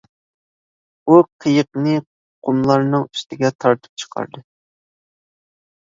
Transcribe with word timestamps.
ئۇ 1.11 1.17
قېيىقنى 1.45 1.93
قۇملارنىڭ 2.49 3.07
ئۈستىگە 3.13 3.55
تارتىپ 3.63 4.05
چىقاردى. 4.05 4.47